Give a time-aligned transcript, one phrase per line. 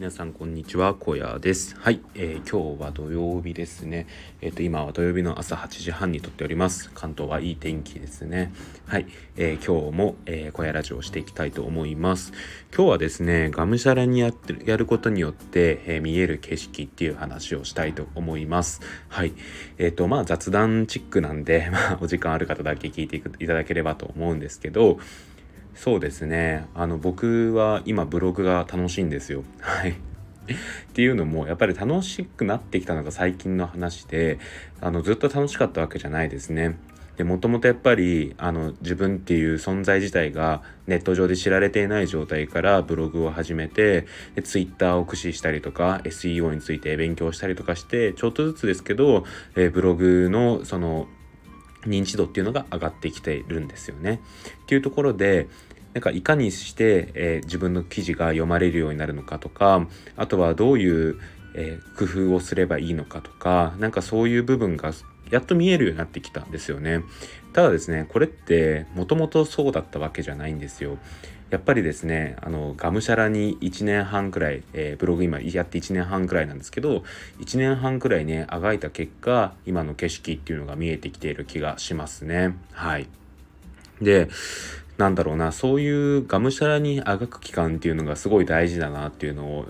[0.00, 1.76] 皆さんこんにちは、小屋です。
[1.78, 4.06] はい、えー、今日は土曜日ですね。
[4.40, 6.90] えっ、ー、と今は土曜日の朝8時半に撮っております。
[6.94, 8.50] 関東はいい天気ですね。
[8.86, 12.32] はい、えー、今日も、えー、小屋ラジオをしていきたいと思います。
[12.74, 18.80] 今日はですね、がむしゃらにやってるやることによって、え見える景色っていう話をしたいと思います。
[19.10, 19.34] はい、
[19.76, 24.98] えっ、とまあ雑談チックなんで、まあお時間ある方だけ聞いていただければと思うんですけど。
[25.74, 26.66] そうですね。
[26.74, 29.44] あの僕は今ブログが楽しいんですよ。
[29.60, 29.90] はい。
[29.90, 29.94] っ
[30.92, 34.38] ていうのもやっぱり楽しくなってきたのが最近の話で
[34.80, 36.76] あのずっと楽しかったわけじゃないですね。
[37.20, 51.08] でもともとやっぱりあの自分っていう存在自体がネット上で知られていない状態からブログを始めてで Twitter を駆使したりとか SEO について勉強したりとかしてちょっとずつですけど、えー、ブログのその
[51.86, 54.20] 認知度っていうのが上がってきているんですよね。
[54.62, 55.48] っていうところで
[55.94, 61.20] なんかいかにして、えー、自分の記事が読まれるようになるのかとかあとはどういう、
[61.54, 64.92] えー、工夫をすればいいのかとかなんかそういう部分が
[65.30, 67.02] やっと見えるようになってきたんですよね。
[67.52, 70.98] ただですねこれってもともとそうだったわけじゃないんですよ。
[71.50, 77.02] やっぱりですねあのがむしゃらに1年半くらい、えー、ブログ今やって1年半くらいなんですけど
[77.40, 82.56] 1年半くらいねあがいた結果今の景色っていうのが見えてきている気がしますね。
[82.72, 83.08] はい。
[84.00, 84.28] で
[84.96, 89.66] なんだろうなそういうがむしゃらにあがく期間っていうのがすごい大事だなっていうのを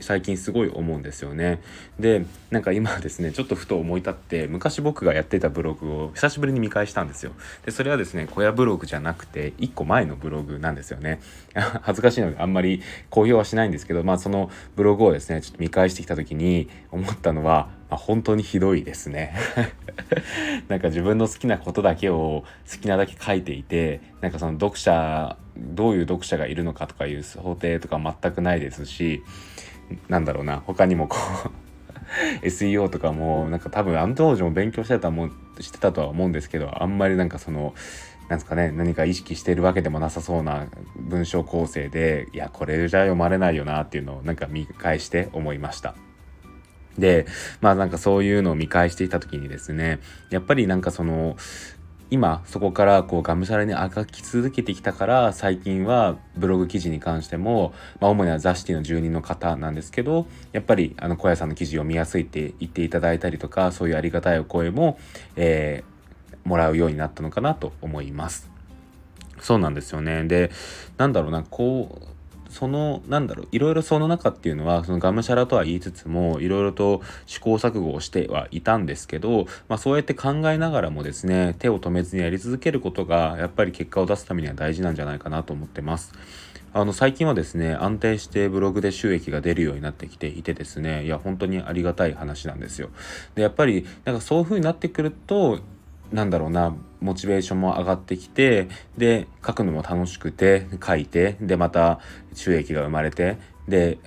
[0.00, 1.60] 最近すごい思うんですよね。
[1.98, 7.32] でなんか今ですねちょっとふと思い立って昔僕がやってたブログを久しぶりに見返したんですよ。
[7.64, 11.20] でそれはですね小屋ブログじゃなくて1個前のブログなんですよね。
[11.82, 19.34] 恥ずかしいのであんまり公表はしないんですけどまあそのブログをですねちょっと見返してきた時に思ったのは、ま、本当にひどいですね。
[20.68, 29.22] なんか自分の好きなことだけを好きなだけ書いていてなんかその読者どういう読者がいるのかとかいう想定とか全くないですし
[30.08, 31.50] なんだろうな他にもこう
[32.46, 37.74] SEO とかもなんか多分あの当時も勉強してたもしてたとは思うんですけどあんまりなんかその
[38.28, 40.66] なんですかね何か意識してるわけでもなさそうな
[40.96, 45.94] 文章構成でいやこれじゃ読まれないよなっていうのをなんか見返して思いました。
[46.98, 47.26] で
[47.62, 49.98] まあなんかそういうのを見返していた時にですね
[50.30, 51.36] やっぱりなんかその
[52.12, 64.98] 今そこからこうがむしゃらにあがき続けてきたから最近はブログ記事に関しても、まあ、主にはザ・シティの住人の方なんですけどやっぱりあの小屋さんの記事を見やすいって言っていただいたりとかそういうありがたいお声も、
[65.36, 68.52] えー、もらうようになったのかなと思います。
[69.40, 70.24] そうなんですよね。
[70.24, 70.50] で、
[70.98, 72.06] なんだろうな、こう、
[72.52, 86.12] そのなんだろういろいろその中っていうのはそのがむしゃらとは言いつつもいろいろと試行錯誤をしてはいたんですけど、まあ、そうやって考えながらもですね手を止めずにやり続けることがやっぱり結果を出すためには大事なんじゃないかなと思ってます。
[86.74, 92.90] あの最近はですね安定してブログで収益が出るようになってきていてですねいや本当にありがたい話なんですよ。
[93.34, 95.60] でやっぱりなんかそういう風になってくると
[96.12, 102.00] なんだろうなモチベーションも上がってきてで書くのも楽しくて書いてでまた
[102.34, 103.98] 収益が生まれてで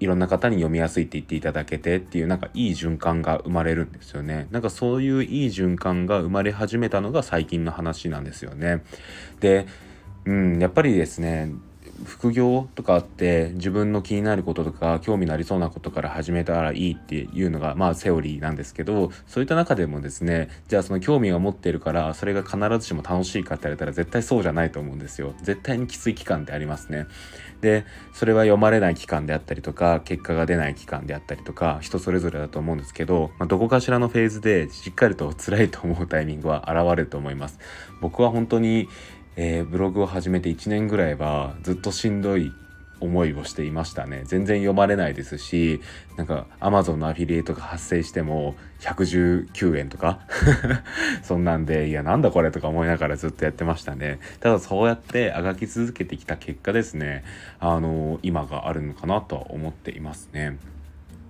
[0.00, 4.48] いろんな方に読みやすいって言っていただけてっていうなんかいい循環が生まれるんですよね。
[4.50, 8.82] なんかそういういい循環が生まれ始めたのが最近の話なんですよね。
[9.40, 9.66] で、
[10.24, 11.52] うん、やっぱりですね
[12.04, 25.34] 副業とかあって自分の気になることとか興味のありそうなことから始めたらいいっていうのがまあセオリーなんですけどそういった中でもですねじゃあその興味を持っているからそれが必ずしも楽しいかって言われたら絶対そうじゃないと思うんですよ。
[25.42, 27.06] 絶対にきつい期間ってありますね。
[27.60, 27.84] で
[28.14, 37.58] それは読まれない期間であったりとか結果が出ない期間であったりとか人それぞれだと思うんですけど、まあ、どこかしらのフェーズでしっかりと辛いと思うタイミングは現れると思います。
[38.00, 38.88] 僕は本当に
[39.42, 42.52] えー、ブログを始めて1年ぐらいはずっとしんどい
[43.00, 44.24] 思いをしていましたね。
[44.26, 45.80] 全然読まれないですし
[46.18, 50.20] なんか Amazon のアフィリエイトが発生しても119円とか？
[51.24, 54.20] そんなんでいやなんだこれとか思いながらずっとやってましたね。
[54.40, 57.24] ただそうやってあがき続けてきた結果ですね。
[57.60, 60.58] あの今があるのかなとは思っていますね。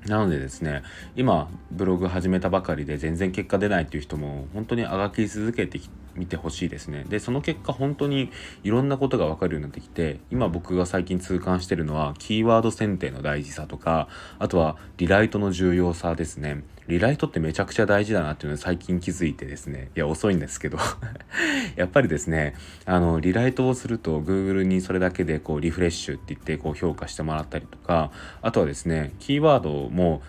[0.07, 0.83] なのでですね
[1.15, 5.81] 今ブログ始めたばかりで全然結果出ないっていう人も本当にあがき続けて
[6.15, 7.05] みてほしいですね。
[7.09, 8.31] でその結果本当に
[8.65, 14.09] いろんなことが分かるようになってきて今僕が最近痛感してるのはキーワード選定の大事さとか
[14.39, 16.63] あとはリライトの重要さですね。
[16.91, 19.91] リライトってめちゃくちゃ大事だなっていうのを最近気づいてですね。
[19.97, 20.79] いや遅いんですけど。
[21.77, 22.55] やっぱりですね
[22.85, 28.11] あのリライトをすると Google にそれだけでこうリフレッシュって言ってこう評価してもらったりとか
[28.43, 30.21] あとはですねキーワードも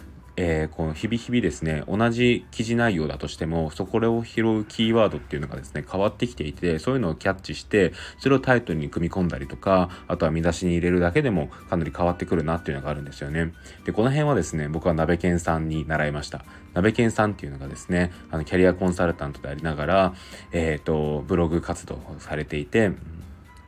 [0.43, 13.53] えー、この日々日々ですね同じ記事内容だとしてもそこを拾うキーワードっていうのがですね変わってきていてそういうのをキャッチしてそれをタイトルに組み込んだりとかあとは見出しに入れるだけでもかなり変わってくるなっていうのがあるんですよね。
[13.85, 16.44] でこの辺はですね僕は鍋健さんに習いました。
[16.73, 20.13] 鍋健さんっていうのがですねあのキャリアコンサルタントでありながら
[20.53, 22.94] えっ、ー、とブログ活動をされていて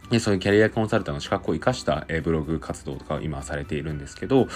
[0.09, 4.47] でそういうキャリアコンサルタントの資格を生かした、えブログ活動とかを今されているんですけど、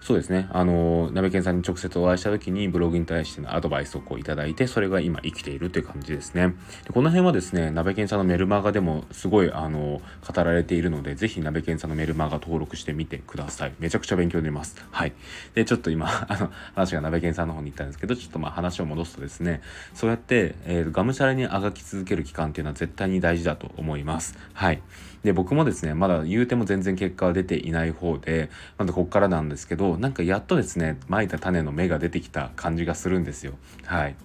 [0.00, 0.48] そうですね。
[0.50, 6.54] あの、鍋健さんに直接お会いした時にブログに対してのアドバイスをこういただいて、それが今生きているという感じですね。
[6.84, 13.74] でこの辺はですね、鍋健さんのメルマガでもすごい、あの、語られているので、ぜひ鍋健さんのメルマガ登録してみてください。
[13.78, 14.82] めちゃくちゃ勉強になります。
[14.90, 15.12] はい。
[15.54, 19.60] で、ちょっと今、 あの、話が鍋健さんの方に行ったんですけど、ちょっとまあ話を戻すとですね、
[19.92, 24.38] そうやって、えー、がむしゃらにあがき続ける期間っていうのは絶対に大事だと思います。
[24.54, 24.80] はい。
[25.22, 33.52] で、僕もですね、まだ言うても全然結果は出ていない方で、まだこっからなんですけど、なんかやっとですねまいた種の芽が出てきた感じがするんですよ。
[33.84, 34.16] はい、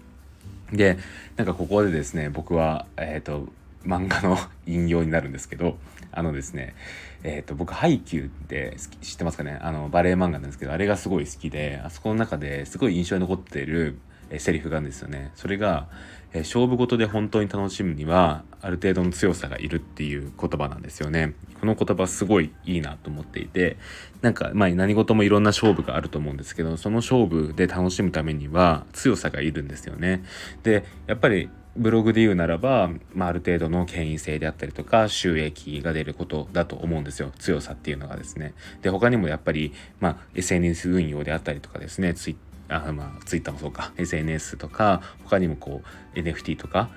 [0.71, 0.97] で
[1.35, 3.47] なんかここでですね僕は、えーと、
[3.85, 5.77] 漫画の引用になるんですけど
[6.11, 6.75] あのですね
[7.23, 9.57] えーと、僕ハイキューって知ってますかね？
[9.61, 13.97] あのバレエ漫画なんですけどあれがすごい好きであそこの中ですごい印象に残っている
[14.29, 15.31] えセリフがあるんですよね。
[15.35, 15.87] それが、
[16.33, 21.33] え勝負事で本当に楽しむにはある程度の強さがいるっていう言葉なんですよね。
[21.59, 23.77] この言葉すごいいいなと思っていて
[24.21, 30.23] なんかまあ何事もいろんな勝負があると思うんですけどその勝負で楽しむためには強さがいるんですよね。
[30.63, 38.53] でやっぱりブログで言うならば、まあ、ある程度の権威性であったりとか収益が出ることだと思うんですよ強さっていうのがですね。
[38.81, 43.91] で他にもやっぱり、まあ、SNS 運用であったりとかですね Twitter あまあ、ツイッターもそうか。
[43.97, 45.81] SNS とか他にもこ
[46.15, 46.89] う NFT とか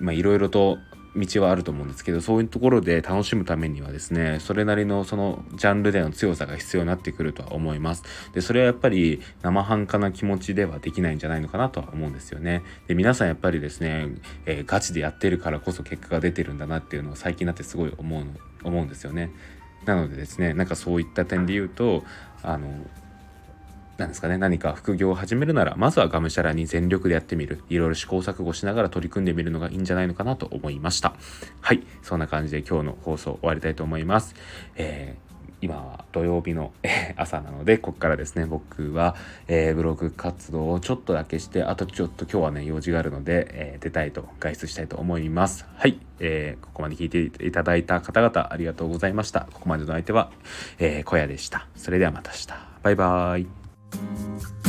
[0.00, 0.78] いろいろと
[1.14, 8.02] 道はあると思うんですけどそういうところで楽しむためにはですねそれなりのそのジャンルでの強さが必要になってくるとは思います。
[8.32, 12.62] でそれはやっぱり生半可な気持ちではできないんじゃないのかなとは思うんですよね。
[12.88, 14.08] で皆さんやっぱりですね、
[14.46, 18.24] えー、ガチでやってるからこそ結果が出てるんだなっていうのを最近になってすごい思う
[18.64, 19.30] 思うんですよね。
[19.84, 22.04] なのでですねなんかそういった点で言うと
[22.42, 22.86] あの
[23.98, 27.62] なんですかね、何か副業を始めるなら、まずはがむしゃらに全力でやってみる。
[27.68, 31.14] いろいろ試行錯誤しながら取り組んでみるのがいいんじゃないのかなと思いました。
[31.60, 31.82] はい。
[32.02, 34.34] そんな感じで今日の放送終わりたいと思います。
[34.76, 36.72] えー今は土曜日の
[37.16, 39.14] 朝なので、ここからですね、僕は、
[39.46, 45.64] えー、ブログ活動をちょっとだけして、あとちょっと今日はね、用事があるので、えー、出たいと、外出したいと思います。
[45.76, 46.00] はい。
[46.18, 49.46] えー、ここまで聞いていただいた方々、ありがとうございました。
[49.52, 50.32] ここまでの相手は、
[50.80, 51.68] えー、小屋でした。
[51.76, 52.48] それではまた明日。
[52.82, 53.61] バイバーイ。
[53.92, 54.61] Thank you.